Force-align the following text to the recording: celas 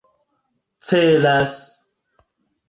celas 0.87 1.53